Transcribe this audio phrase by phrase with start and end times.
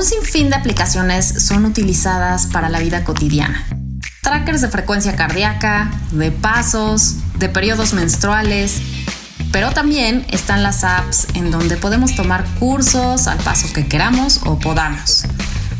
[0.00, 3.66] Un sinfín de aplicaciones son utilizadas para la vida cotidiana.
[4.22, 8.80] Trackers de frecuencia cardíaca, de pasos, de periodos menstruales,
[9.52, 14.58] pero también están las apps en donde podemos tomar cursos al paso que queramos o
[14.58, 15.24] podamos.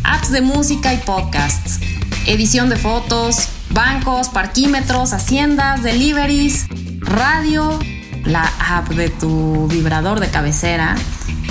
[0.05, 1.81] Apps de música y podcasts,
[2.27, 6.67] edición de fotos, bancos, parquímetros, haciendas, deliveries,
[6.99, 7.79] radio,
[8.27, 10.95] la app de tu vibrador de cabecera.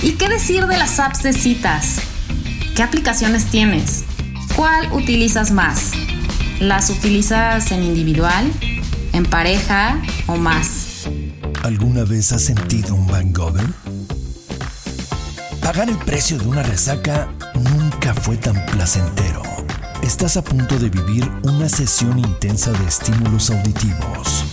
[0.03, 2.08] ¿Y qué decir de las apps de citas?
[2.79, 4.05] ¿Qué aplicaciones tienes?
[4.55, 5.91] ¿Cuál utilizas más?
[6.61, 8.49] ¿Las utilizas en individual,
[9.11, 11.09] en pareja o más?
[11.63, 13.65] ¿Alguna vez has sentido un hangover?
[15.61, 19.43] Pagar el precio de una resaca nunca fue tan placentero.
[20.01, 24.45] Estás a punto de vivir una sesión intensa de estímulos auditivos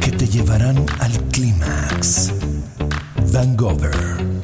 [0.00, 2.32] que te llevarán al clímax.
[3.30, 4.37] Vangover.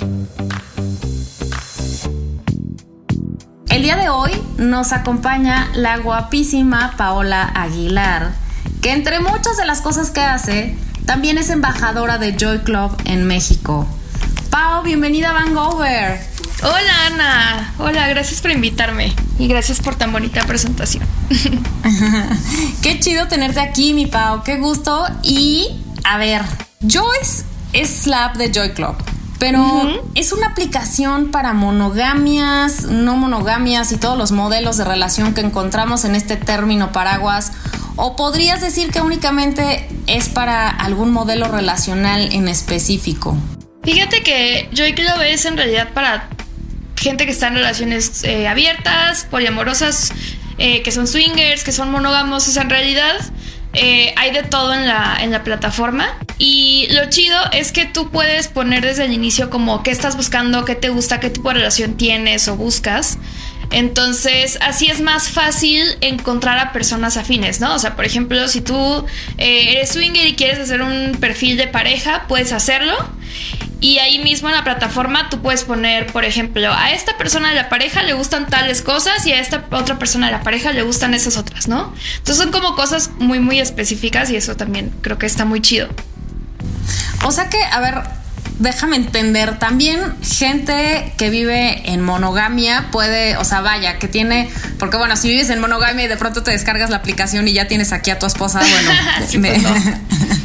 [3.84, 8.32] Día de hoy nos acompaña la guapísima Paola Aguilar,
[8.80, 13.26] que entre muchas de las cosas que hace, también es embajadora de Joy Club en
[13.26, 13.86] México.
[14.48, 16.18] Pao, bienvenida a Vangover.
[16.62, 21.04] Hola Ana, hola, gracias por invitarme y gracias por tan bonita presentación.
[22.82, 25.04] qué chido tenerte aquí, mi Pau, qué gusto.
[25.22, 25.68] Y
[26.04, 26.40] a ver,
[26.80, 28.96] Joyce es la app de Joy Club.
[29.44, 35.42] Pero es una aplicación para monogamias, no monogamias y todos los modelos de relación que
[35.42, 37.52] encontramos en este término paraguas.
[37.96, 43.36] ¿O podrías decir que únicamente es para algún modelo relacional en específico?
[43.82, 46.30] Fíjate que Joy Club es en realidad para
[46.96, 50.14] gente que está en relaciones eh, abiertas, poliamorosas,
[50.56, 52.48] eh, que son swingers, que son monógamos.
[52.48, 53.14] O sea, en realidad
[53.74, 56.16] eh, hay de todo en la, en la plataforma.
[56.38, 60.64] Y lo chido es que tú puedes poner desde el inicio como qué estás buscando,
[60.64, 63.18] qué te gusta, qué tipo de relación tienes o buscas.
[63.70, 67.74] Entonces, así es más fácil encontrar a personas afines, ¿no?
[67.74, 69.04] O sea, por ejemplo, si tú
[69.38, 72.94] eres swinger y quieres hacer un perfil de pareja, puedes hacerlo.
[73.84, 77.54] Y ahí mismo en la plataforma tú puedes poner, por ejemplo, a esta persona de
[77.54, 80.80] la pareja le gustan tales cosas y a esta otra persona de la pareja le
[80.80, 81.92] gustan esas otras, ¿no?
[82.16, 85.90] Entonces son como cosas muy, muy específicas y eso también creo que está muy chido.
[87.26, 87.96] O sea que, a ver,
[88.58, 94.96] déjame entender, también gente que vive en monogamia puede, o sea, vaya, que tiene, porque
[94.96, 97.92] bueno, si vives en monogamia y de pronto te descargas la aplicación y ya tienes
[97.92, 98.90] aquí a tu esposa, bueno,
[99.62, 99.62] pues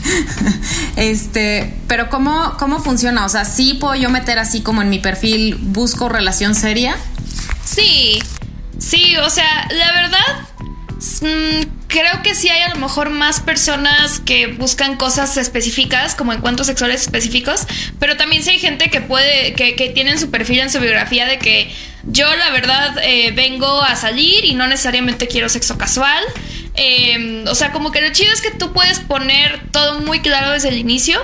[0.96, 3.26] este, pero ¿cómo, ¿cómo funciona?
[3.26, 6.96] O sea, ¿sí puedo yo meter así como en mi perfil, busco relación seria?
[7.64, 8.20] Sí,
[8.80, 10.48] sí, o sea, la verdad,
[11.22, 16.32] mm, creo que sí hay a lo mejor más personas que buscan cosas específicas, como
[16.32, 17.66] encuentros sexuales específicos,
[18.00, 21.26] pero también sí hay gente que puede, que, que tienen su perfil en su biografía
[21.26, 21.70] de que
[22.04, 26.24] yo la verdad eh, vengo a salir y no necesariamente quiero sexo casual.
[26.76, 30.52] Em, o sea, como que lo chido es que tú puedes poner todo muy claro
[30.52, 31.20] desde el inicio.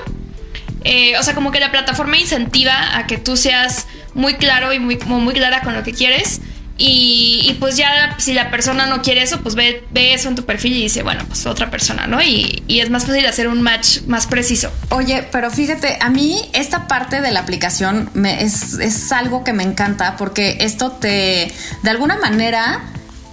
[0.84, 4.80] Eh, o sea, como que la plataforma incentiva a que tú seas muy claro y
[4.80, 6.42] muy, muy clara con lo que quieres.
[6.78, 10.44] Y, pues ya si la persona no quiere eso, pues ve, ve, eso en tu
[10.44, 12.22] perfil y dice, bueno, pues otra persona, ¿no?
[12.22, 14.72] Y, es más fácil hacer un match más preciso.
[14.90, 19.64] Oye, pero fíjate, a mí esta parte de la aplicación es, es algo que me
[19.64, 22.84] encanta porque esto te, de alguna manera,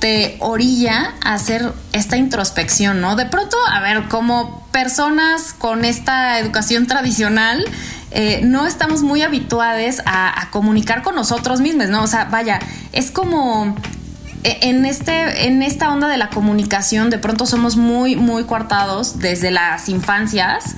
[0.03, 3.15] te orilla a hacer esta introspección, ¿no?
[3.15, 7.65] De pronto, a ver, como personas con esta educación tradicional,
[8.11, 12.03] eh, no estamos muy habituados a, comunicar con nosotros mismos, ¿no?
[12.03, 12.59] O sea, vaya,
[12.91, 13.77] es como
[14.43, 19.21] e, en, este, en esta onda de la comunicación, de pronto somos muy, muy coartados
[19.21, 20.75] desde las infancias.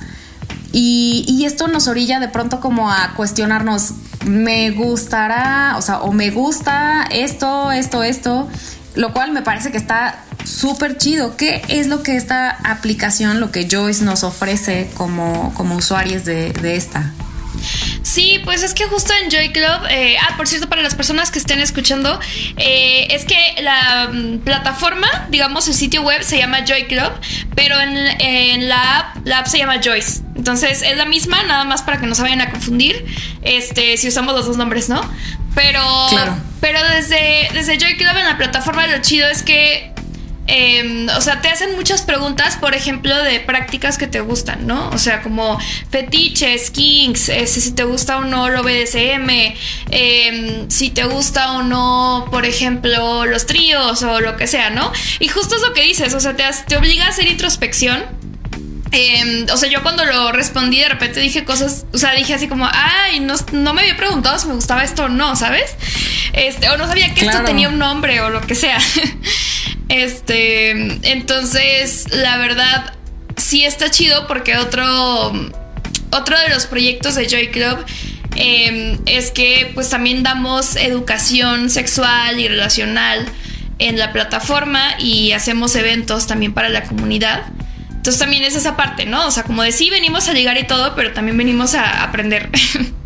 [0.71, 3.93] Y, y, esto nos orilla de pronto como a cuestionarnos,
[4.23, 8.47] me gustará, o sea, o me gusta esto, esto, esto,
[8.95, 11.35] lo cual me parece que está súper chido.
[11.37, 16.53] ¿Qué es lo que esta aplicación, lo que Joyce nos ofrece como, como usuarios de,
[16.75, 17.11] esta?
[18.03, 21.31] Sí, pues es que justo en Joy Club, eh, ah, por cierto, para las personas
[21.31, 22.19] que estén escuchando,
[22.57, 27.11] eh, es que la mm, plataforma, digamos, el sitio web se llama Joy Club,
[27.55, 30.21] pero en, la app, la app se llama Joyce.
[30.35, 33.05] Entonces es la misma, nada más para que no se vayan a confundir,
[33.41, 35.01] este, si usamos los dos nombres, ¿no?
[35.55, 35.81] Pero,
[36.59, 39.95] pero desde, desde Joy Club en la plataforma lo chido es que
[40.47, 44.89] Em, o sea, te hacen muchas preguntas, por ejemplo, de prácticas que te gustan, ¿no?
[44.89, 45.57] O sea, como
[45.89, 49.55] fetiches, kinks, si te gusta o no lo BDSM,
[49.89, 54.91] em, si te gusta o no, por ejemplo, los tríos o lo que sea, ¿no?
[55.19, 58.03] Y justo es lo que dices, o sea, te, te obliga a hacer introspección
[58.97, 62.47] Em, o sea, yo cuando lo respondí de repente dije cosas, o sea, dije así
[62.47, 65.75] como, ay, no, no me había preguntado si me gustaba esto o no, ¿sabes?
[66.31, 68.79] Este, o no sabía que esto tenía un nombre o lo que sea.
[69.87, 70.71] Este,
[71.11, 72.95] entonces, la verdad,
[73.37, 75.31] sí está chido porque otro,
[76.09, 77.85] otro de los proyectos de Joy Club
[78.35, 83.27] em, es que pues también damos educación sexual y relacional
[83.77, 87.43] en la plataforma y hacemos eventos también para la comunidad.
[88.05, 89.25] Entonces también es esa parte, ¿no?
[89.25, 92.51] O sea, como de sí venimos a llegar y todo, pero también venimos a aprender.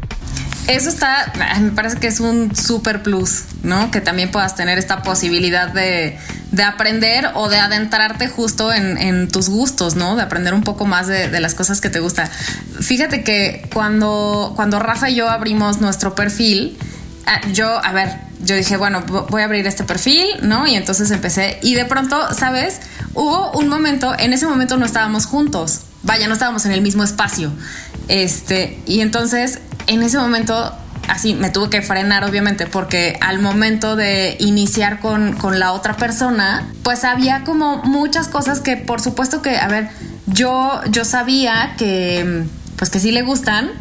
[0.68, 1.32] Eso está,
[1.62, 3.92] me parece que es un super plus, ¿no?
[3.92, 6.18] Que también puedas tener esta posibilidad de,
[6.66, 10.18] aprender o de adentrarte justo en, tus gustos, ¿no?
[10.18, 12.30] De aprender un poco más de, las cosas que te gustan.
[12.82, 16.78] Fíjate que cuando, cuando Rafa y yo abrimos nuestro perfil,
[17.26, 20.66] ah, yo, a ver, yo dije, bueno, voy a abrir este perfil, ¿no?
[20.68, 21.60] Y entonces empecé.
[21.62, 22.80] Y de pronto, ¿sabes?
[23.14, 25.82] Hubo un momento, en ese momento no estábamos juntos.
[26.04, 27.52] Vaya, no estábamos en el mismo espacio.
[28.08, 30.74] Este, y entonces, en ese momento,
[31.10, 35.98] así me tuve que frenar, obviamente, porque al momento de iniciar con, con la otra
[35.98, 39.90] persona, pues había como muchas cosas que, por supuesto que, a ver,
[40.28, 42.46] yo, yo sabía que,
[42.78, 43.72] pues que sí le gustan,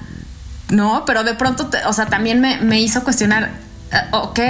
[0.71, 1.05] ¿no?
[1.07, 4.41] Pero de pronto, o sea, también me, me hizo cuestionar eh, ok,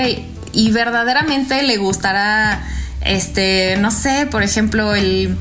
[0.53, 2.65] y verdaderamente le gustará,
[3.00, 5.38] este, no sé, por ejemplo, el,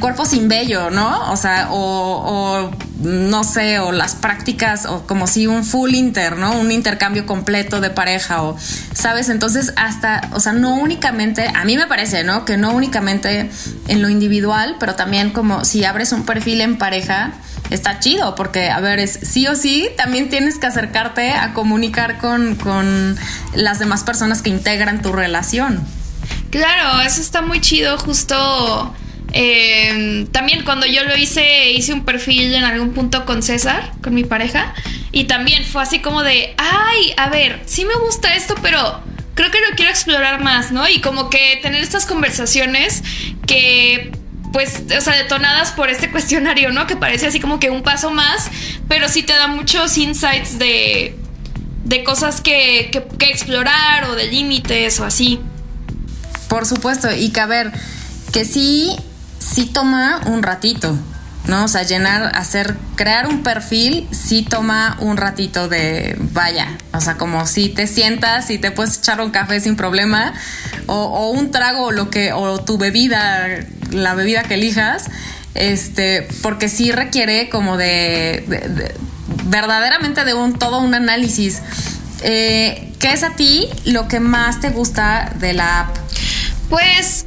[0.00, 1.32] cuerpo sin vello, ¿no?
[1.32, 2.70] O sea, o,
[3.00, 6.52] no sé, o las prácticas, o como si un full inter, ¿no?
[6.58, 8.58] Un intercambio completo de pareja, o,
[8.92, 9.30] ¿sabes?
[9.30, 12.44] Entonces, hasta, o sea, no únicamente, a mí me parece, ¿no?
[12.44, 13.50] Que no únicamente
[13.86, 17.32] en lo individual, pero también como si abres un perfil en pareja,
[17.70, 22.18] está chido, porque, a ver, es sí o sí, también tienes que acercarte a comunicar
[22.18, 23.16] con, con
[23.54, 25.84] las demás personas que integran tu relación.
[26.50, 28.94] Claro, eso está muy chido, justo.
[29.32, 34.14] Eh, también cuando yo lo hice, hice un perfil en algún punto con César, con
[34.14, 34.72] mi pareja,
[35.12, 39.02] y también fue así como de, ay, a ver, sí me gusta esto, pero
[39.34, 40.88] creo que lo quiero explorar más, ¿no?
[40.88, 43.04] Y como que tener estas conversaciones
[43.46, 44.10] que
[44.52, 46.86] pues, o sea, detonadas por este cuestionario, ¿no?
[46.86, 48.50] Que parece así como que un paso más,
[48.88, 51.16] pero sí te da muchos insights de,
[51.84, 55.40] de cosas que, que, explorar o de límites o así.
[56.48, 57.72] Por supuesto, y que a ver,
[58.32, 58.96] que sí,
[59.38, 60.96] sí toma un ratito,
[61.46, 61.64] ¿no?
[61.64, 67.16] O sea, llenar, hacer, crear un perfil sí toma un ratito de, vaya, o sea,
[67.16, 70.32] como si te sientas y te puedes echar un café sin problema,
[70.86, 75.06] o, o un trago, o lo que, o tu bebida la bebida que elijas,
[75.54, 78.44] este, porque sí requiere como de,
[79.44, 81.62] verdaderamente de un todo un análisis.
[82.22, 85.96] Eh, ¿Qué es a ti lo que más te gusta de la app?
[86.68, 87.26] Pues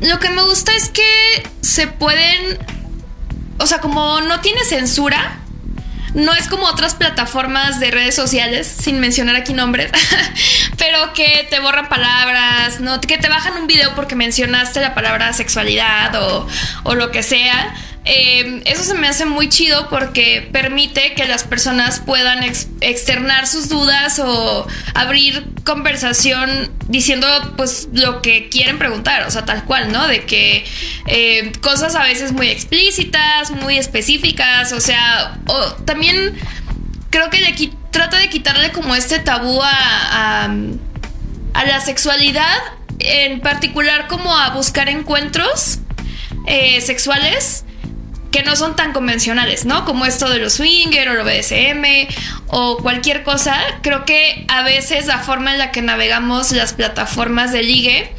[0.00, 2.58] lo que me gusta es que se pueden,
[3.58, 5.38] o sea, como no tiene censura,
[6.14, 9.90] no es como otras plataformas de redes sociales, sin mencionar aquí nombres,
[10.78, 13.00] pero que te borran palabras, ¿no?
[13.00, 16.46] que te bajan un video porque mencionaste la palabra sexualidad o,
[16.84, 17.74] o lo que sea.
[18.06, 23.70] Em, eso se me hace muy chido porque permite que las personas puedan externar sus
[23.70, 27.26] dudas o abrir conversación diciendo
[27.56, 30.06] pues lo que quieren preguntar, o sea, tal cual, ¿no?
[30.06, 30.66] De que
[31.06, 36.34] em, cosas a veces muy explícitas, muy específicas, o sea, o, también
[37.08, 42.58] creo que de aquí trata de quitarle como este tabú a, a, la sexualidad,
[42.98, 45.78] en particular como a buscar encuentros
[46.46, 47.64] eh, sexuales
[48.32, 49.84] que no son tan convencionales, ¿no?
[49.84, 52.08] Como esto de los swinger o lo BDSM
[52.48, 53.56] o cualquier cosa.
[53.80, 58.12] Creo que a veces la forma en la que navegamos las plataformas de ligue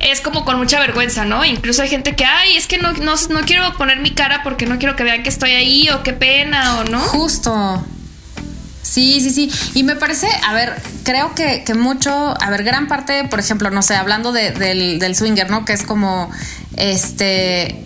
[0.00, 1.44] es como con mucha vergüenza, ¿no?
[1.44, 4.80] Incluso hay gente que, ay, es que no, no, quiero poner mi cara porque no
[4.80, 6.98] quiero que vean que estoy ahí o qué pena o no.
[6.98, 7.86] Justo.
[8.82, 9.50] Sí, sí, sí.
[9.74, 13.82] Y me parece, a ver, creo que, mucho, a ver, gran parte, por ejemplo, no
[13.82, 15.64] sé, hablando del, del swinger, ¿no?
[15.64, 16.30] Que es como,
[16.76, 17.84] este,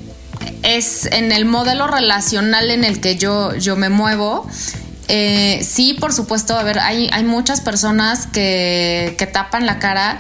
[0.63, 4.49] es en el modelo relacional en el que yo, yo me muevo.
[5.09, 10.19] Eh, sí, por supuesto, a ver, hay, hay muchas personas que, que tapan la cara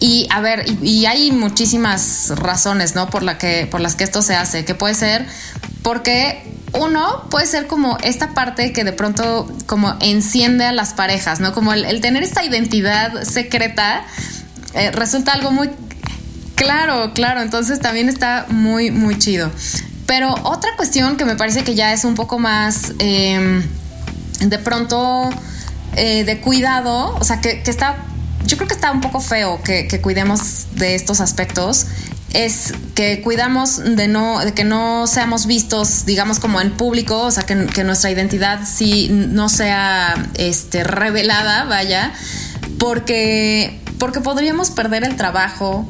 [0.00, 3.10] y a ver, y, hay muchísimas razones, ¿no?
[3.10, 5.26] Por, la que, por las que esto se hace, que puede ser
[5.82, 11.40] porque uno puede ser como esta parte que de pronto como enciende a las parejas,
[11.40, 11.52] ¿no?
[11.52, 14.04] Como el, tener esta identidad secreta
[14.74, 15.70] eh, resulta algo muy
[16.58, 19.48] Claro, claro, entonces también está muy, muy chido.
[20.06, 23.62] Pero otra cuestión que me parece que ya es un poco más em,
[24.40, 25.30] de pronto
[25.94, 27.98] eh, de cuidado, o sea, que, está,
[28.44, 31.86] yo creo que está un poco feo que, cuidemos de estos aspectos,
[32.34, 37.30] es que cuidamos de no de que no seamos vistos digamos como en público o
[37.30, 37.54] sea que,
[37.84, 42.12] nuestra identidad sí no sea este revelada vaya
[42.78, 45.88] porque, porque podríamos perder el trabajo,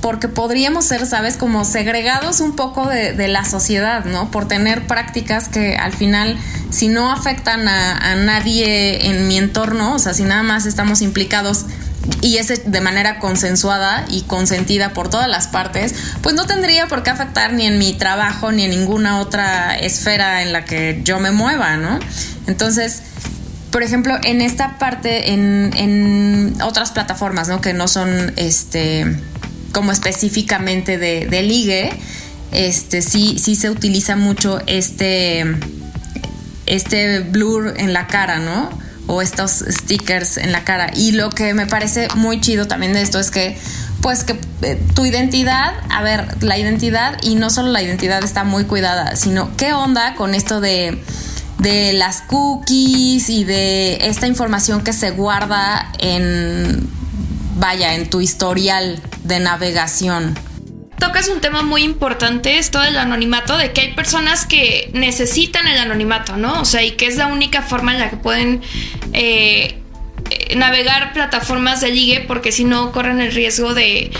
[0.00, 4.30] porque podríamos ser, sabes, como segregados un poco de, la sociedad, ¿no?
[4.30, 6.36] Por tener prácticas que al final,
[6.70, 11.66] si no afectan a, nadie en mi entorno, o sea, si nada más estamos implicados
[12.20, 17.02] y es de manera consensuada y consentida por todas las partes, pues no tendría por
[17.02, 21.20] qué afectar ni en mi trabajo ni en ninguna otra esfera en la que yo
[21.20, 21.98] me mueva, ¿no?
[22.46, 23.02] Entonces,
[23.70, 27.60] por ejemplo, en esta parte, en, en otras plataformas, ¿no?
[27.60, 29.04] Que no son este
[29.72, 31.90] como específicamente de, de ligue,
[32.52, 35.44] este sí, sí se utiliza mucho este,
[36.66, 38.70] este blur en la cara, ¿no?
[39.08, 40.92] O estos stickers en la cara.
[40.94, 43.58] Y lo que me parece muy chido también de esto es que,
[44.00, 48.44] pues que eh, tu identidad, a ver, la identidad y no solo la identidad está
[48.44, 51.02] muy cuidada, sino qué onda con esto de
[51.58, 56.88] de las cookies y de esta información que se guarda en
[57.56, 60.38] vaya en tu historial de navegación.
[60.98, 65.78] Tocas un tema muy importante, esto del anonimato, de que hay personas que necesitan el
[65.78, 66.60] anonimato, ¿no?
[66.60, 68.62] O sea, y que es la única forma en la que pueden
[69.12, 69.78] eh,
[70.56, 74.10] navegar plataformas de ligue, porque si no corren el riesgo de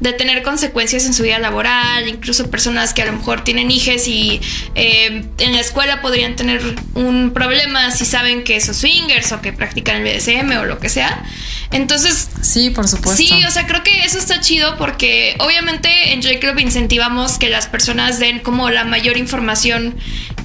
[0.00, 4.06] de tener consecuencias en su vida laboral, incluso personas que a lo mejor tienen hijos
[4.08, 4.40] y
[4.74, 6.60] eh, en la escuela podrían tener
[6.94, 10.88] un problema si saben que son swingers o que practican el BDSM o lo que
[10.88, 11.24] sea.
[11.72, 12.28] Entonces...
[12.42, 13.16] Sí, por supuesto.
[13.16, 17.48] Sí, o sea, creo que eso está chido porque obviamente en Joy Club incentivamos que
[17.48, 19.96] las personas den como la mayor información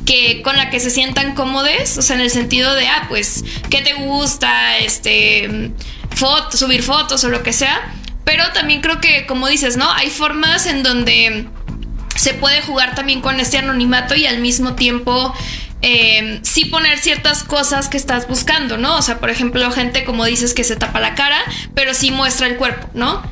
[0.06, 3.44] que con la que se sientan cómodes, o sea, en el sentido de, ah, pues,
[3.70, 4.78] ¿qué te gusta?
[4.80, 5.72] Este,
[6.16, 9.92] foto, subir fotos o lo que sea pero también creo que, como dices, ¿no?
[9.92, 11.48] Hay formas en donde
[12.16, 15.34] se puede jugar también con este anonimato y al mismo tiempo
[15.82, 18.98] eh, sí poner ciertas cosas que estás buscando, ¿no?
[18.98, 21.40] O sea, por ejemplo, gente como dices que se tapa la cara,
[21.74, 23.24] pero sí muestra el cuerpo, ¿no?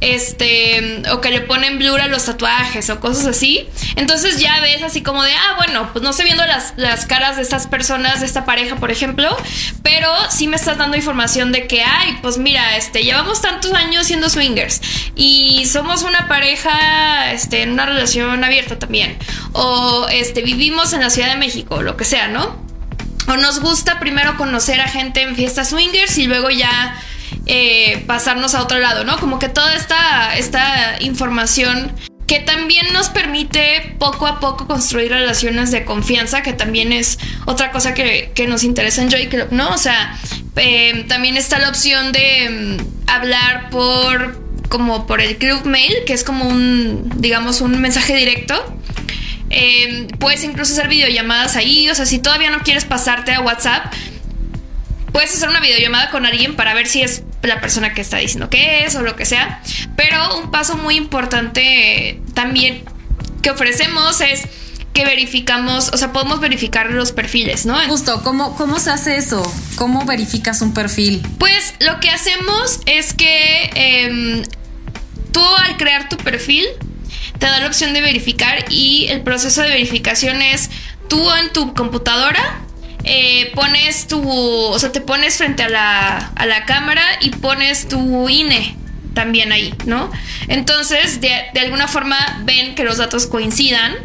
[0.00, 3.68] Este, o que le ponen blur a los tatuajes o cosas así.
[3.96, 7.36] Entonces ya ves así como de, ah, bueno, pues no estoy viendo las, las caras
[7.36, 9.36] de estas personas, de esta pareja, por ejemplo,
[9.82, 14.06] pero sí me estás dando información de que, ay, pues mira, este, llevamos tantos años
[14.06, 14.80] siendo swingers
[15.14, 19.18] y somos una pareja, este, en una relación abierta también,
[19.52, 22.56] o este, vivimos en la Ciudad de México, lo que sea, ¿no?
[23.26, 26.98] O nos gusta primero conocer a gente en fiestas swingers y luego ya
[27.48, 29.18] eh, pasarnos a otro lado, ¿no?
[29.18, 31.92] Como que toda esta, esta información
[32.26, 37.70] que también nos permite poco a poco construir relaciones de confianza, que también es otra
[37.70, 39.70] cosa que, nos interesa en Joy Club, ¿no?
[39.70, 40.14] O sea,
[40.56, 46.12] eh, también está la opción de mm, hablar por como por el club mail, que
[46.12, 48.54] es como un, digamos, un mensaje directo.
[49.48, 53.90] Eh, puedes incluso hacer videollamadas ahí, o sea, si todavía no quieres pasarte a WhatsApp,
[55.12, 58.50] puedes hacer una videollamada con alguien para ver si es la persona que está diciendo
[58.50, 59.62] que es o lo que sea.
[59.96, 62.84] Pero un paso muy importante también
[63.42, 64.42] que ofrecemos es
[64.92, 67.78] que verificamos, o sea, podemos verificar los perfiles, ¿no?
[67.86, 69.42] Justo, ¿cómo, cómo se hace eso?
[69.76, 71.22] ¿Cómo verificas un perfil?
[71.38, 74.42] Pues lo que hacemos es que em,
[75.30, 76.64] tú al crear tu perfil
[77.38, 80.68] te da la opción de verificar y el proceso de verificación es
[81.08, 82.60] tú en tu computadora
[83.04, 87.88] eh, pones tu, o sea, te pones frente a la, a la cámara y pones
[87.88, 88.76] tu INE
[89.14, 90.12] también ahí, ¿no?
[90.46, 93.96] Entonces, de, alguna forma ven que los datos coincidan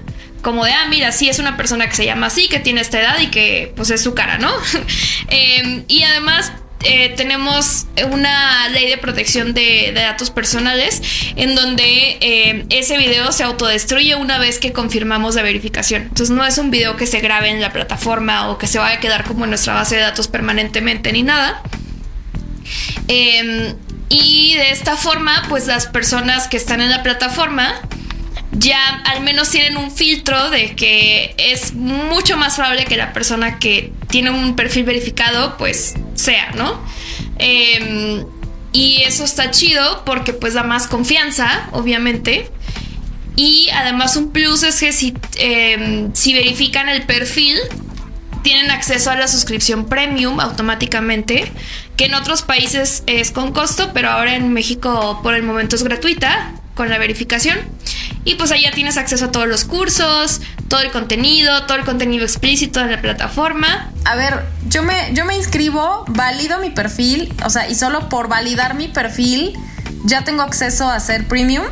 [0.41, 2.99] como de, ah, mira, sí es una persona que se llama así, que tiene esta
[2.99, 4.51] edad y que pues es su cara, ¿no?
[5.29, 6.51] Em, y además
[6.83, 11.01] eh, tenemos una ley de protección de, datos personales
[11.35, 16.03] en donde eh, ese video se autodestruye una vez que confirmamos la verificación.
[16.03, 18.97] Entonces no es un video que se grabe en la plataforma o que se vaya
[18.97, 21.61] a quedar como en nuestra base de datos permanentemente ni nada.
[23.07, 23.75] Em,
[24.09, 27.81] y de esta forma, pues las personas que están en la plataforma
[28.51, 33.57] ya al menos tienen un filtro de que es mucho más probable que la persona
[33.57, 36.79] que tiene un perfil verificado pues sea, ¿no?
[37.39, 38.23] Em,
[38.71, 42.47] y eso está chido porque pues da más confianza, obviamente.
[43.35, 47.57] Y además un plus es que si, em, si verifican el perfil,
[48.43, 51.51] tienen acceso a la suscripción premium automáticamente,
[51.97, 55.81] que en otros países es con costo, pero ahora en México por el momento es
[55.81, 57.57] gratuita con la verificación.
[58.25, 60.39] Y pues ahí ya tienes acceso a todos los cursos,
[60.73, 63.91] todo el contenido, todo el contenido explícito de la plataforma.
[64.05, 68.27] A ver, yo me, yo me inscribo, valido mi perfil, o sea, y solo por
[68.27, 69.53] validar mi perfil
[70.03, 71.63] ya tengo acceso a ser premium.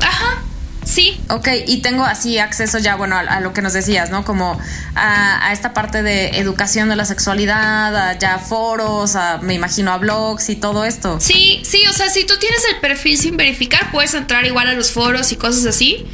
[0.00, 0.42] Ajá.
[0.84, 1.20] Sí.
[1.28, 4.24] Ok, y tengo así acceso ya, bueno, a, lo que nos decías, ¿no?
[4.24, 4.58] Como
[4.94, 9.98] a, esta parte de educación de la sexualidad, a ya foros, a, me imagino a
[9.98, 11.18] blogs y todo esto.
[11.20, 14.72] Sí, sí, o sea, si tú tienes el perfil sin verificar, puedes entrar igual a
[14.74, 16.06] los foros y cosas así,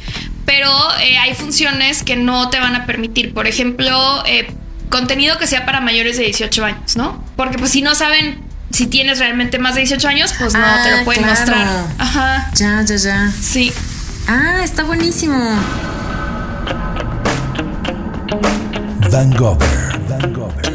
[0.47, 3.33] pero eh, hay funciones que no te van a permitir.
[3.33, 4.47] Por ejemplo, eh,
[4.89, 7.21] contenido que sea para mayores de 18 años, ¿no?
[7.35, 8.39] Porque pues si no saben
[8.71, 11.67] si tienes realmente más de 18 años, pues no te lo ah, pueden mostrar.
[11.97, 12.49] Ajá.
[12.55, 13.31] Ya, ya, ya.
[13.41, 13.73] Sí.
[14.29, 15.37] Ah, está buenísimo.
[19.11, 19.99] Van Gogher.
[20.07, 20.73] Van Gogher.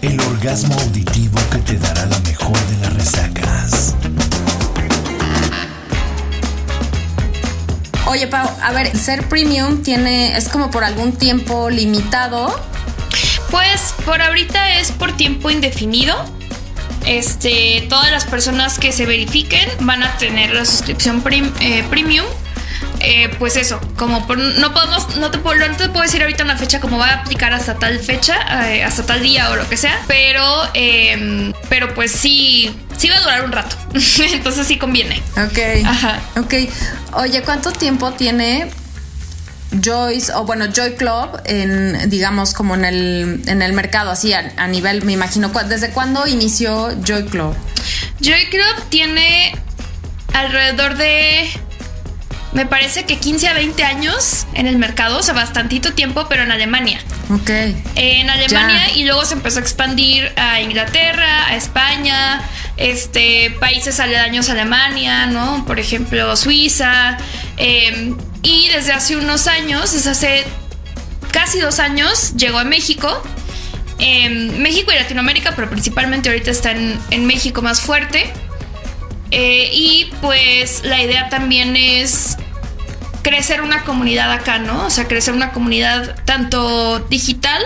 [0.00, 3.81] El orgasmo auditivo que te dará la mejor de las resacas.
[8.12, 12.54] Oye, Pau, a ver, ser premium tiene, es como por algún tiempo limitado.
[13.50, 16.14] Pues por ahorita es por tiempo indefinido.
[17.06, 21.24] Este, todas las personas que se verifiquen van a tener la suscripción
[21.60, 22.26] eh, premium.
[23.04, 26.56] Eh, pues eso, como no podemos, no te, puedo, no te puedo decir ahorita una
[26.56, 28.36] fecha como va a aplicar hasta tal fecha,
[28.70, 30.44] eh, hasta tal día o lo que sea, pero,
[30.74, 33.76] em, pero pues sí, sí va a durar un rato,
[34.32, 35.20] entonces sí conviene.
[35.36, 35.84] Ok.
[35.84, 36.20] Ajá.
[36.36, 36.54] Ok.
[37.14, 38.70] Oye, ¿cuánto tiempo tiene
[39.82, 44.66] Joyce o bueno Joy Club en digamos como en el, en el mercado así a,
[44.68, 47.54] nivel me imagino desde cuándo inició Joy Club
[48.20, 49.54] Joy Club tiene
[50.34, 51.48] alrededor de
[52.52, 56.42] me parece que 15 a 20 años en el mercado, o sea, bastantito tiempo, pero
[56.42, 57.00] en Alemania.
[57.30, 57.50] Ok.
[57.94, 62.42] En Alemania y luego se empezó a expandir a Inglaterra, a España,
[62.76, 65.64] este, países aledaños a Alemania, ¿no?
[65.66, 67.16] Por ejemplo, Suiza.
[67.56, 70.44] Eh, y desde hace unos años, desde hace
[71.30, 73.22] casi dos años, llegó a México.
[73.98, 78.32] México y Latinoamérica, pero principalmente ahorita está en, México más fuerte.
[79.30, 82.36] Eh, y pues la idea también es
[83.22, 84.86] crecer una comunidad acá, ¿no?
[84.86, 87.62] O sea, crecer una comunidad tanto digital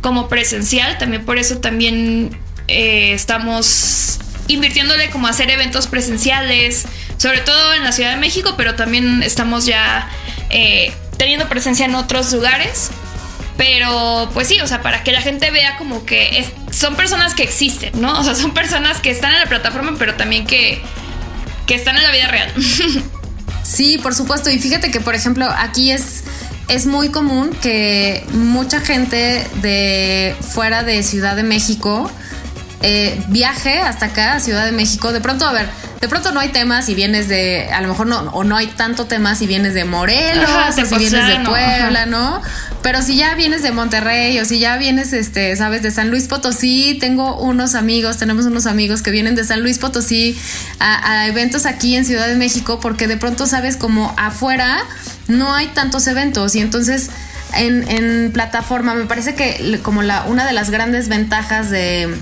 [0.00, 0.98] como presencial.
[0.98, 2.38] También por eso también
[2.68, 6.86] eh, estamos invirtiéndole como hacer eventos presenciales,
[7.16, 10.08] sobre todo en la Ciudad de México, pero también estamos ya
[10.50, 12.90] eh, teniendo presencia en otros lugares.
[13.56, 17.42] Pero pues sí, o sea, para que la gente vea como que son personas que
[17.42, 18.20] existen, ¿no?
[18.20, 20.80] O sea, son personas que están en la plataforma, pero también que,
[21.66, 22.52] que están en la vida real.
[23.68, 24.48] Sí, por supuesto.
[24.48, 26.24] Y fíjate que, por ejemplo, aquí es,
[26.68, 32.10] es muy común que mucha gente de fuera de Ciudad de México
[32.80, 35.12] eh, viaje hasta acá, a Ciudad de México.
[35.12, 35.68] De pronto, a ver,
[36.00, 38.68] de pronto no hay temas y vienes de, a lo mejor no, o no hay
[38.68, 42.40] tanto temas y vienes de Morelos, o si vienes de Puebla, ¿no?
[42.82, 46.28] Pero si ya vienes de Monterrey o si ya vienes, este, sabes, de San Luis
[46.28, 50.38] Potosí, tengo unos amigos, tenemos unos amigos que vienen de San Luis Potosí
[50.78, 54.78] a, eventos aquí en Ciudad de México porque de pronto, sabes, como afuera
[55.26, 57.10] no hay tantos eventos y entonces
[57.54, 62.16] en, en plataforma me parece que como la, una de las grandes ventajas de,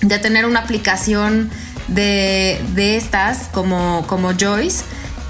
[0.00, 1.50] de tener una aplicación
[1.88, 4.84] de, de estas como, como Joyce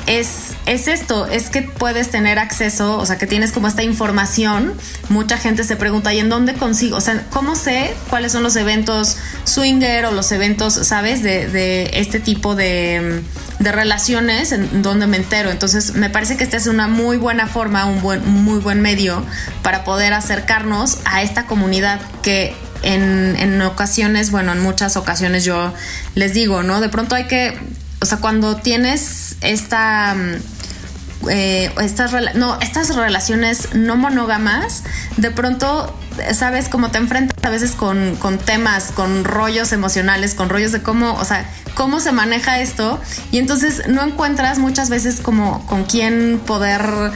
[0.06, 4.74] es, es, esto, es que puedes tener acceso, o sea, que tienes como esta información.
[5.08, 6.96] Mucha gente se pregunta, ¿y en dónde consigo?
[6.96, 11.90] O sea, ¿cómo sé cuáles son los eventos swinger o los eventos, sabes, de, de
[11.94, 13.22] este tipo de,
[13.58, 15.50] de, relaciones en donde me entero?
[15.50, 19.24] Entonces, me parece que esta es una muy buena forma, un buen, muy buen medio
[19.62, 25.72] para poder acercarnos a esta comunidad que en, en, ocasiones, bueno, en muchas ocasiones yo
[26.14, 26.80] les digo, ¿no?
[26.80, 27.58] De pronto hay que,
[28.00, 30.14] o sea, cuando tienes esta...
[30.14, 30.60] Mm,
[31.28, 34.84] eh, estas, no, estas relaciones no monógamas,
[35.18, 35.94] de pronto,
[36.32, 40.82] sabes, cómo te enfrentas a veces con, con, temas, con rollos emocionales, con rollos de
[40.82, 42.98] cómo, o sea, cómo se maneja esto,
[43.32, 47.12] y entonces no encuentras muchas veces como con quién poder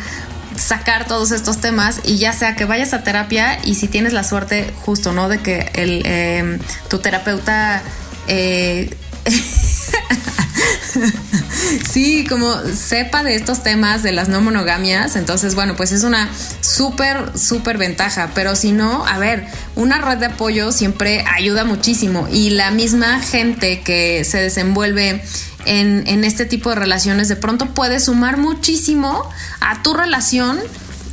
[0.57, 4.25] sacar todos estos temas y ya sea que vayas a terapia y si tienes la
[4.25, 5.29] suerte justo, ¿no?
[5.29, 7.83] De que el, em, tu terapeuta...
[8.29, 8.95] Eh,
[11.91, 16.29] sí, como sepa de estos temas de las no monogamias, entonces bueno, pues es una
[16.61, 22.29] súper, súper ventaja, pero si no, a ver, una red de apoyo siempre ayuda muchísimo
[22.31, 25.23] y la misma gente que se desenvuelve
[25.67, 29.29] en, este tipo de relaciones, de pronto puede sumar muchísimo
[29.61, 30.59] a tu relación.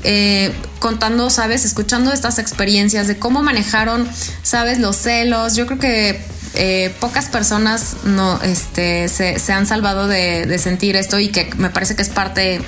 [0.03, 4.09] Eh, contando, sabes, escuchando estas experiencias de cómo manejaron,
[4.41, 5.55] sabes, los celos.
[5.55, 6.19] Yo creo que
[6.55, 11.95] eh, pocas personas no, este, se, han salvado de, sentir esto y que me parece
[11.95, 12.61] que es parte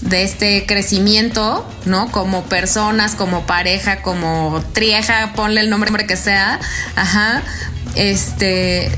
[0.00, 2.10] de este crecimiento, ¿no?
[2.10, 6.60] Como personas, como pareja, como trieja, ponle el nombre que sea,
[6.96, 7.42] ajá,
[7.94, 8.90] este,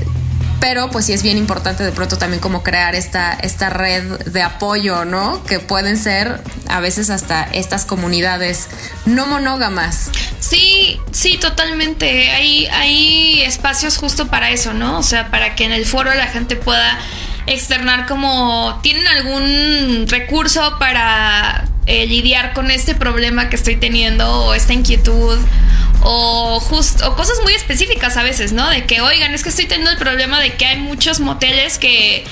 [0.63, 4.41] pero pues sí es bien importante de pronto también como crear esta, esta red de
[4.41, 5.43] apoyo, ¿no?
[5.43, 8.69] Que pueden ser a veces hasta estas comunidades
[9.05, 10.09] no monógamas.
[10.39, 12.31] Sí, sí, totalmente.
[12.31, 14.99] Hay, hay espacios justo para eso, ¿no?
[14.99, 16.97] O sea, para que en el foro la gente pueda
[17.45, 24.53] externar como tienen algún recurso para eh, lidiar con este problema que estoy teniendo o
[24.53, 25.37] esta inquietud
[26.03, 28.69] o justo o cosas muy específicas a veces, ¿no?
[28.69, 32.25] De que, oigan, es que estoy teniendo el problema de que hay muchos moteles que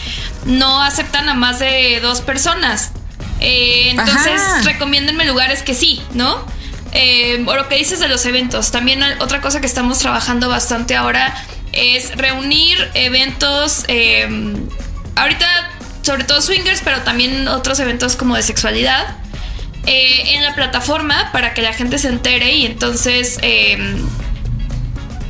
[0.46, 2.92] no aceptan a más de dos personas.
[3.40, 6.46] Eh, entonces, recomiéndenme lugares que sí, ¿no?
[6.94, 8.72] Eh, o lo que dices de los eventos.
[8.72, 11.34] También otra cosa que estamos trabajando bastante ahora
[11.72, 13.86] es reunir eventos.
[13.88, 14.28] Eh,
[15.16, 15.48] ahorita,
[16.02, 19.16] sobre todo swingers, pero también otros eventos como de sexualidad
[19.86, 24.08] eh, en la plataforma para que la gente se entere y entonces em,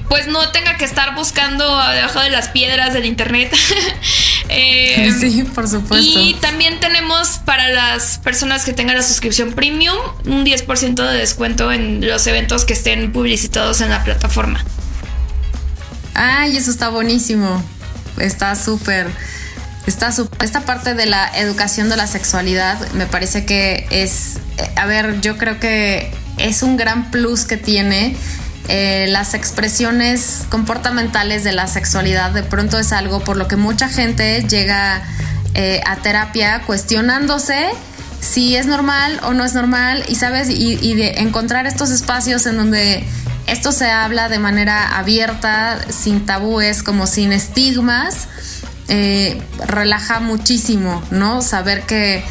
[0.09, 3.55] pues no tenga que estar buscando debajo de las piedras del internet.
[4.53, 6.19] Em, sí, por supuesto.
[6.19, 11.71] Y también tenemos para las personas que tengan la suscripción premium un 10% de descuento
[11.71, 14.61] en los eventos que estén publicitados en la plataforma.
[16.13, 17.63] Ay, eso está buenísimo.
[18.17, 19.07] Está súper.
[19.87, 24.85] Esta, esta parte de la educación de la sexualidad me parece que es, eh, a
[24.85, 28.15] ver, yo creo que es un gran plus que tiene
[28.67, 32.31] eh, las expresiones comportamentales de la sexualidad.
[32.31, 35.01] De pronto es algo por lo que mucha gente llega
[35.55, 37.69] eh, a terapia cuestionándose
[38.19, 42.45] si es normal o no es normal y sabes, y, y de encontrar estos espacios
[42.45, 43.03] en donde
[43.47, 48.27] esto se habla de manera abierta, sin tabúes, como sin estigmas
[48.87, 51.41] eh, relaja muchísimo, ¿no?
[51.41, 52.23] Saber que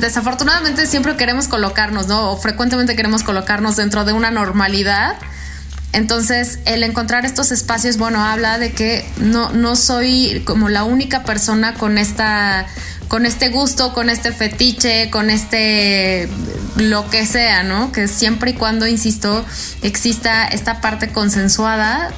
[0.00, 2.32] desafortunadamente siempre queremos colocarnos, ¿no?
[2.32, 5.16] O frecuentemente queremos colocarnos dentro de una normalidad.
[5.92, 11.24] Entonces, el encontrar estos espacios, bueno, habla de que no, no soy como la única
[11.24, 12.66] persona con esta
[13.08, 16.28] con este gusto, con este fetiche, con este
[16.76, 17.90] lo que sea, ¿no?
[17.90, 19.44] Que siempre y cuando, insisto,
[19.82, 22.12] exista esta parte consensuada,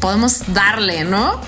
[0.00, 1.38] podemos darle, ¿no?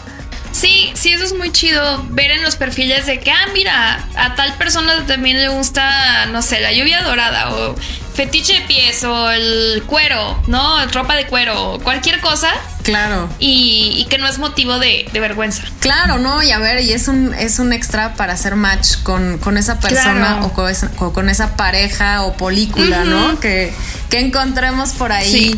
[0.52, 4.34] Sí, sí, eso es muy chido ver en los perfiles de que, ah, mira, a
[4.34, 7.76] tal persona también le gusta, no sé, la lluvia dorada o
[8.14, 10.84] fetiche de pies o el cuero, ¿no?
[10.86, 12.52] Ropa de cuero, cualquier cosa.
[12.82, 13.28] Claro.
[13.38, 15.62] Y, que no es motivo de, vergüenza.
[15.78, 16.42] Claro, ¿no?
[16.42, 20.40] Y a ver, y es un, es un extra para hacer match con, esa persona
[20.42, 23.38] o, con esa, pareja o película, ¿no?
[23.38, 23.72] Que,
[24.10, 25.54] que encontremos por ahí.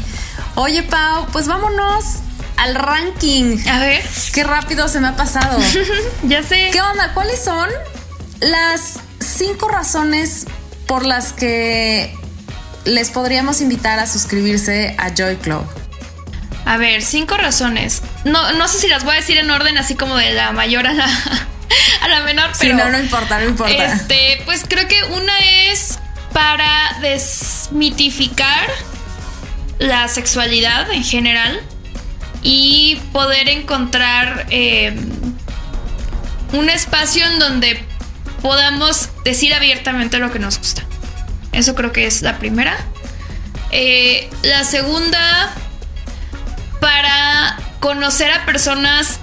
[0.57, 2.05] Oye, Pau, pues vámonos
[2.61, 3.57] al ranking.
[3.69, 4.03] A ver.
[4.35, 5.59] Qué rápido se me ha pasado.
[6.25, 6.71] ya sé.
[6.73, 7.13] ¿Qué onda?
[7.15, 7.69] ¿Cuáles son
[8.41, 10.47] las cinco razones
[10.87, 12.15] por las que
[12.85, 15.65] les podríamos invitar a suscribirse a Joy Club?
[16.67, 18.03] A ver, cinco razones.
[18.25, 20.87] No, no sé si las voy a decir en orden así como de la mayor
[20.87, 21.07] a la,
[22.03, 22.77] a la menor, pero.
[22.77, 23.93] no, no importa, no importa.
[23.95, 25.33] Este, pues creo que una
[25.71, 25.99] es
[26.35, 28.69] para desmitificar
[29.79, 31.63] la sexualidad en general
[32.43, 34.95] y poder encontrar eh,
[36.53, 37.85] un espacio en donde
[38.43, 40.83] podamos decir abiertamente lo que nos gusta.
[41.53, 42.77] Eso creo que es la primera.
[43.73, 45.55] Eh, la segunda,
[46.81, 49.21] para conocer a personas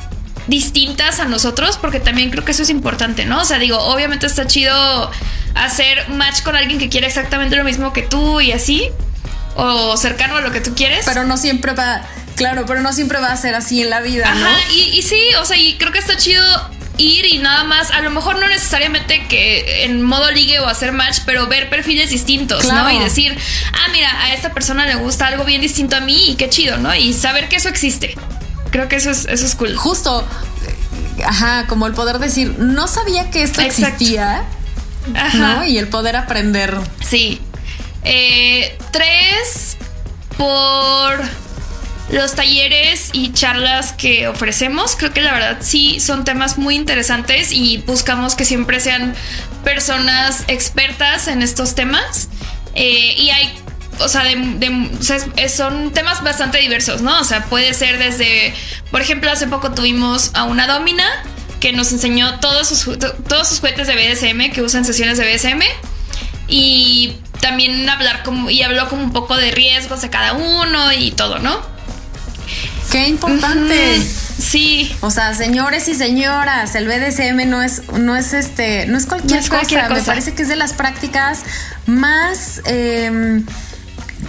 [0.48, 3.42] distintas a nosotros, porque también creo que eso es importante, ¿no?
[3.42, 5.12] O sea, digo, obviamente está chido
[5.56, 8.90] hacer match con alguien que quiere exactamente lo mismo que tú y así,
[9.56, 11.06] o cercano a lo que tú quieres.
[11.06, 12.02] Pero no siempre va,
[12.38, 14.32] claro, pero no siempre va a ser así en la vida.
[14.32, 16.44] Ajá, y, sí, o sea, y creo que está chido
[16.98, 20.94] ir y nada más, a lo mejor no necesariamente que en modo ligue o hacer
[20.94, 22.90] match, pero ver perfiles distintos, ¿no?
[22.92, 23.38] Y decir,
[23.74, 26.78] ah, mira, a esta persona le gusta algo bien distinto a mí y qué chido,
[26.78, 26.96] ¿no?
[26.96, 28.16] Y saber que eso existe.
[28.72, 29.76] Creo que eso es, eso es cool.
[29.76, 30.28] Justo,
[31.26, 34.46] ajá, como el poder decir, no sabía que esto existía.
[35.16, 35.68] Ajá.
[35.68, 36.78] Y el poder aprender.
[37.08, 37.42] Sí,
[38.04, 39.78] eh, tres,
[40.38, 41.22] por
[42.10, 44.96] los talleres y charlas que ofrecemos.
[44.96, 49.16] Creo que la verdad sí son temas muy interesantes y buscamos que siempre sean
[49.64, 52.30] personas expertas en estos temas.
[52.76, 53.54] Eh, y hay,
[54.00, 54.24] o sea,
[55.50, 57.20] son temas bastante diversos, ¿no?
[57.20, 58.54] O sea, puede ser desde,
[58.92, 61.06] por ejemplo, hace poco tuvimos a una domina
[61.60, 65.62] que nos enseñó todos sus, todos sus juguetes de BDSM que usan sesiones de BDSM.
[66.48, 71.12] Y también hablar como, y habló como un poco de riesgos de cada uno y
[71.12, 71.77] todo, ¿no?
[72.92, 74.02] Qué importante.
[74.02, 74.96] Sí.
[75.02, 79.48] O sea, señores y señoras, el BDSM no es, no es este, no es cualquier,
[79.48, 79.90] cosa.
[79.90, 81.42] Me parece que es de las prácticas
[81.86, 83.46] más em,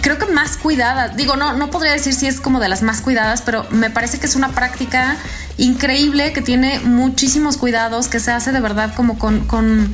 [0.01, 1.15] creo que más cuidadas.
[1.15, 4.19] Digo, no, no podría decir si es como de las más cuidadas, pero me parece
[4.19, 5.17] que es una práctica
[5.57, 9.93] increíble, que tiene muchísimos cuidados, que se hace de verdad como con, con,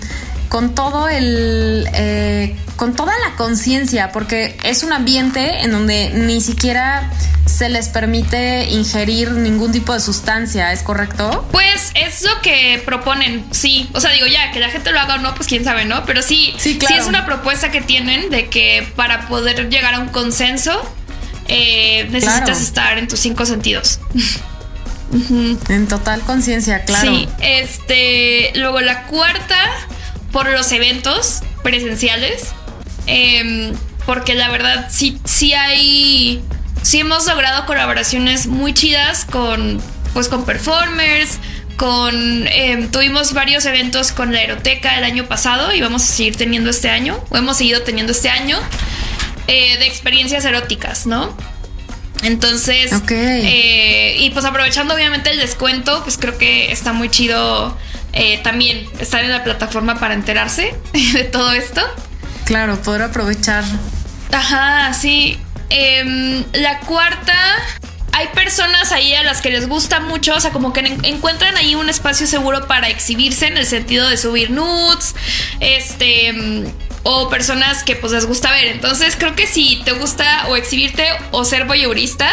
[0.49, 1.87] con todo el...
[1.93, 7.09] Eh, con toda la conciencia, porque es un ambiente en donde ni siquiera
[7.55, 11.47] se les permite ingerir ningún tipo de sustancia, ¿es correcto?
[11.51, 13.89] Pues es lo que proponen, sí.
[13.93, 16.05] O sea, digo ya, que la gente lo haga o no, pues quién sabe, ¿no?
[16.05, 20.09] Pero sí, sí, es una propuesta que tienen de que para poder llegar a un
[20.09, 20.73] consenso
[21.47, 23.99] eh, necesitas estar en tus cinco sentidos.
[25.69, 27.09] En total conciencia, claro.
[27.09, 29.55] Sí, este, luego la cuarta,
[30.31, 32.47] por los eventos presenciales.
[33.05, 33.73] Em,
[34.05, 36.43] porque la verdad sí, sí hay
[36.85, 39.81] sí hemos logrado colaboraciones muy chidas con,
[40.13, 41.39] pues, con performers,
[41.77, 46.35] con em, tuvimos varios eventos con la Aeroteca el año pasado y vamos a seguir
[46.35, 48.59] teniendo este año, o hemos seguido teniendo este año,
[49.47, 51.35] eh, de experiencias eróticas, ¿no?
[52.21, 57.75] Entonces, eh, y pues aprovechando obviamente el descuento, pues creo que está muy chido
[58.13, 60.75] eh, también estar en la plataforma para enterarse
[61.13, 61.81] de todo esto.
[62.45, 63.63] Claro, poder aprovechar.
[64.31, 65.39] Ajá, sí.
[65.69, 67.35] Em, la cuarta,
[68.11, 71.75] hay personas ahí a las que les gusta mucho, o sea, como que encuentran ahí
[71.75, 75.15] un espacio seguro para exhibirse en el sentido de subir nudes,
[75.59, 76.33] este,
[77.03, 78.67] o personas que pues les gusta ver.
[78.67, 82.29] Entonces creo que si te gusta o exhibirte o ser voyeurista,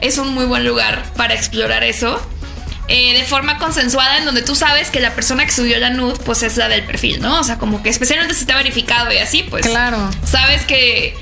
[0.00, 2.20] es un muy buen lugar para explorar eso.
[2.86, 6.18] Eh, de forma consensuada en donde tú sabes que la persona que subió la nude
[6.22, 7.40] pues es la del perfil, ¿no?
[7.40, 10.10] O sea, como que especialmente si está verificado y así, pues claro.
[10.22, 11.16] sabes que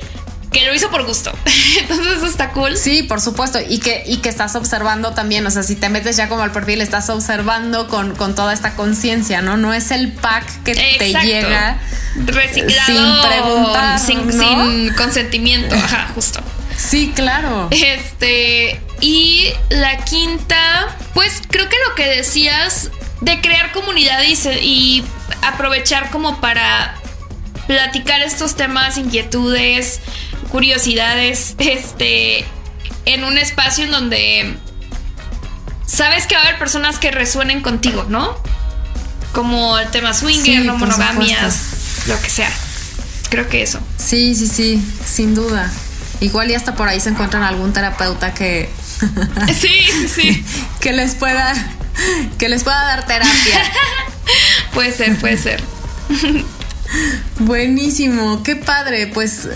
[0.52, 1.32] que lo hizo por gusto.
[1.80, 2.76] Entonces eso está cool.
[2.76, 3.58] Sí, por supuesto.
[3.66, 6.52] Y que, y que estás observando también, o sea, si te metes ya como al
[6.52, 9.56] perfil, estás observando con, toda esta conciencia, ¿no?
[9.56, 11.78] No es el pack que te llega
[12.14, 15.74] reciclado sin preguntar, sin, consentimiento.
[15.74, 16.40] Ajá, justo.
[16.76, 17.68] Sí, claro.
[17.70, 25.04] Este, y la quinta, pues creo que lo que decías de crear comunidad y, y
[25.42, 26.96] aprovechar como para
[27.66, 30.00] platicar estos temas, inquietudes,
[30.52, 32.44] curiosidades, este,
[33.06, 34.54] en un espacio en donde
[35.86, 38.36] sabes que va a haber personas que resuenen contigo, ¿no?
[39.32, 42.50] Como el tema swinger, no monogamias, lo que sea.
[43.30, 43.80] Creo que eso.
[43.96, 45.72] Sí, sí, sí, sin duda.
[46.20, 48.68] Igual y hasta por ahí se encuentran algún terapeuta que.
[49.58, 50.44] sí, sí, sí.
[50.80, 51.54] que les pueda.
[52.38, 53.62] Que les pueda dar terapia.
[54.74, 55.62] puede ser, puede ser.
[57.38, 59.06] Buenísimo, qué padre.
[59.06, 59.48] Pues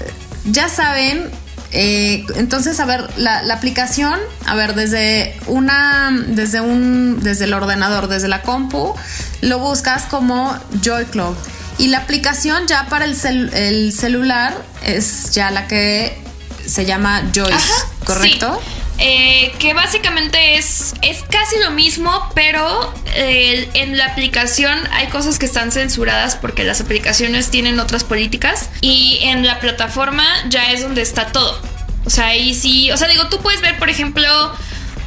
[0.46, 1.30] ya saben,
[1.72, 8.08] eh, entonces, a ver, la, aplicación, a ver, desde una, desde un, desde el ordenador,
[8.08, 8.94] desde la compu,
[9.40, 11.36] lo buscas como Joy Club.
[11.78, 13.14] Y la aplicación ya para el,
[13.52, 16.18] el celular es ya la que
[16.66, 17.70] se llama Joyce,
[18.04, 18.60] ¿correcto?
[18.98, 25.38] Eh, que básicamente es, es casi lo mismo, pero eh, en la aplicación hay cosas
[25.38, 30.82] que están censuradas porque las aplicaciones tienen otras políticas y en la plataforma ya es
[30.82, 31.60] donde está todo.
[32.06, 34.26] O sea, ahí sí, o sea, digo, tú puedes ver, por ejemplo,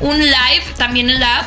[0.02, 1.46] un live también en la app,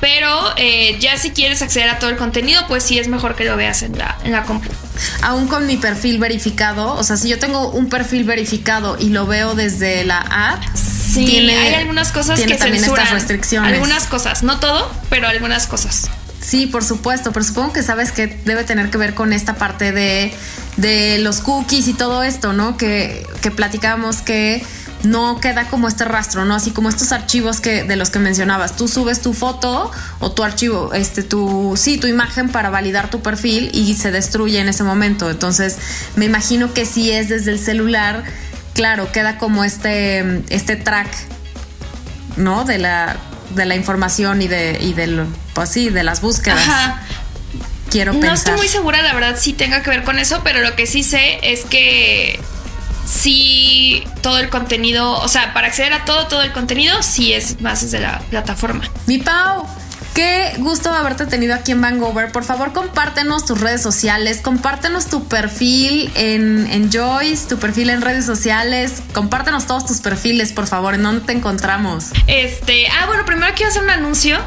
[0.00, 3.44] pero eh, ya si quieres acceder a todo el contenido, pues sí es mejor que
[3.44, 4.68] lo veas en la, en la compu.
[5.22, 9.26] Aún con mi perfil verificado, o sea, si yo tengo un perfil verificado y lo
[9.26, 10.62] veo desde la app,
[11.16, 13.04] hay algunas cosas que también censuran.
[13.04, 13.72] estas restricciones.
[13.74, 16.08] Algunas cosas, no todo, pero algunas cosas.
[16.40, 19.92] Sí, por supuesto, pero supongo que sabes que debe tener que ver con esta parte
[19.92, 20.32] de,
[20.76, 22.76] de los cookies y todo esto, ¿no?
[22.76, 24.64] Que, que platicábamos que
[25.02, 26.54] no queda como este rastro, ¿no?
[26.54, 28.76] Así como estos archivos que de los que mencionabas.
[28.76, 29.90] Tú subes tu foto
[30.20, 34.58] o tu archivo, este, tu, sí, tu imagen para validar tu perfil y se destruye
[34.58, 35.30] en ese momento.
[35.30, 35.76] Entonces,
[36.16, 38.24] me imagino que si es desde el celular
[38.78, 41.08] claro, queda como este, este track,
[42.36, 42.62] ¿no?
[42.62, 43.16] De la,
[43.56, 46.60] de la información y de, y de pues sí, de las búsquedas.
[46.60, 47.02] Ajá.
[47.90, 48.28] Quiero pensar.
[48.28, 50.86] No estoy muy segura, la verdad, si tenga que ver con eso, pero lo que
[50.86, 52.38] sí sé es que
[53.04, 57.60] sí todo el contenido, o sea, para acceder a todo, todo el contenido, sí es
[57.60, 58.88] más desde la plataforma.
[59.06, 59.66] Mi Pau,
[60.18, 62.32] Qué gusto haberte tenido aquí en Vancouver.
[62.32, 68.02] Por favor, compártenos tus redes sociales, compártenos tu perfil en, en Joyce, tu perfil en
[68.02, 72.06] redes sociales, compártenos todos tus perfiles, por favor, en dónde te encontramos.
[72.26, 74.40] Este, ah, bueno, primero quiero hacer un anuncio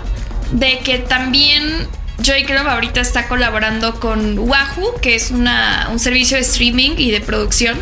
[0.51, 1.87] de que también
[2.21, 7.11] Joy Club ahorita está colaborando con Wahoo, que es una, un servicio de streaming y
[7.11, 7.79] de producción.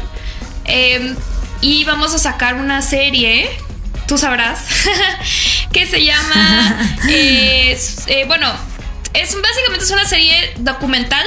[0.65, 1.15] Em,
[1.61, 3.49] y vamos a sacar una serie
[4.09, 4.61] tú sabrás,
[5.71, 7.77] que se llama, eh,
[8.27, 8.51] bueno,
[9.13, 11.25] es básicamente es una serie documental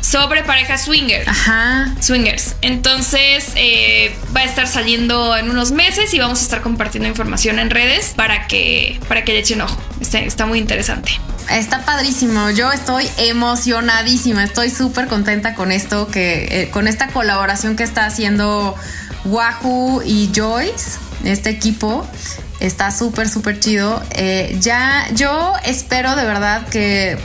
[0.00, 1.28] sobre parejas swinger.
[1.28, 1.92] Ajá.
[2.00, 2.54] Swingers.
[2.60, 7.58] Entonces eh, va a estar saliendo en unos meses y vamos a estar compartiendo información
[7.58, 9.80] en redes para que, para que le echen ojo.
[10.00, 11.10] Está, está muy interesante.
[11.50, 12.50] Está padrísimo.
[12.50, 14.44] Yo estoy emocionadísima.
[14.44, 18.76] Estoy súper contenta con esto, que, eh, con esta colaboración que está haciendo
[19.24, 22.06] Wahoo y Joyce, este equipo.
[22.60, 24.02] Está súper, súper chido.
[24.12, 27.18] Eh, ya, yo espero de verdad que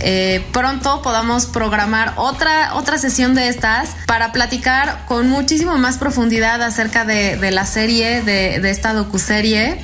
[0.00, 6.62] eh, pronto podamos programar otra, otra sesión de estas para platicar con muchísimo más profundidad
[6.62, 9.80] acerca de, la serie, de, de esta docuserie.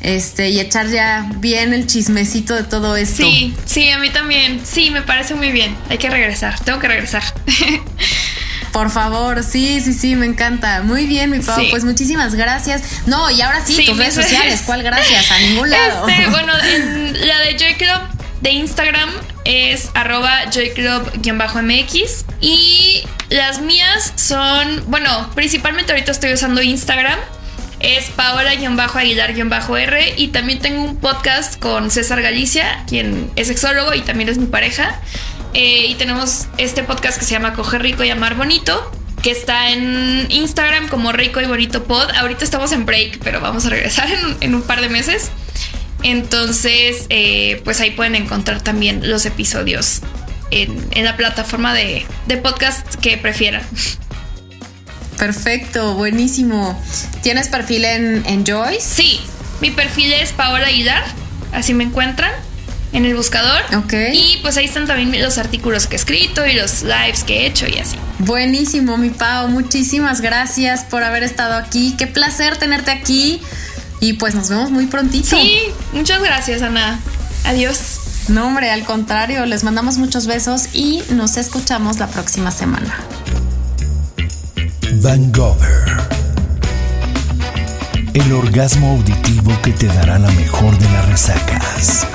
[0.00, 3.22] Este, y echar ya bien el chismecito de todo esto.
[3.22, 4.62] Sí, sí, a mí también.
[4.64, 5.76] Sí, me parece muy bien.
[5.90, 6.58] Hay que regresar.
[6.60, 7.22] Tengo que regresar.
[8.72, 10.82] Por favor, sí, sí, sí, me encanta.
[10.82, 11.60] Muy bien, mi Pau.
[11.60, 11.68] Sí.
[11.70, 12.82] Pues muchísimas gracias.
[13.06, 14.62] No, y ahora sí, Sí, tus redes sociales.
[14.64, 15.30] ¿Cuál gracias?
[15.30, 16.08] A ningún lado.
[16.08, 18.00] Este, bueno, en la de Joy Club
[18.40, 19.10] de Instagram
[19.44, 27.18] es arroba joyclub-mx y las mías son, bueno, principalmente ahorita estoy usando Instagram.
[27.80, 34.28] Es paola-aguilar-r y también tengo un podcast con César Galicia, quien es sexólogo y también
[34.28, 35.00] es mi pareja.
[35.54, 39.70] Eh, y tenemos este podcast que se llama Coger Rico y Amar Bonito, que está
[39.70, 42.10] en Instagram como Rico y Bonito Pod.
[42.16, 44.08] Ahorita estamos en break, pero vamos a regresar
[44.40, 45.30] en un- par de meses.
[46.02, 50.00] Entonces, eh, pues ahí pueden encontrar también los episodios
[50.50, 53.62] en, en la plataforma de, de podcast que prefieran.
[55.20, 56.82] Perfecto, buenísimo.
[57.22, 58.80] ¿Tienes perfil en, en Joyce?
[58.80, 59.20] Sí,
[59.60, 61.04] mi perfil es Paola Aguilar,
[61.52, 62.32] así me encuentran
[62.92, 63.62] en el buscador.
[63.76, 63.92] Ok.
[64.14, 67.46] Y pues ahí están también los artículos que he escrito y los lives que he
[67.46, 67.96] hecho y así.
[68.18, 69.48] Buenísimo, mi Pau.
[69.48, 71.94] Muchísimas gracias por haber estado aquí.
[71.98, 73.40] Qué placer tenerte aquí.
[74.00, 75.36] Y pues nos vemos muy prontito.
[75.36, 76.98] Sí, muchas gracias, Ana.
[77.44, 78.00] Adiós.
[78.28, 82.96] No, hombre, al contrario, les mandamos muchos besos y nos escuchamos la próxima semana.
[84.94, 85.84] Van Gogher.
[88.12, 92.06] El orgasmo auditivo que te dará la mejor de las resacas.